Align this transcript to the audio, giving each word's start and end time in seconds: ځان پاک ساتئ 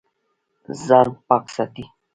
ځان 0.85 1.07
پاک 1.27 1.45
ساتئ 1.55 1.85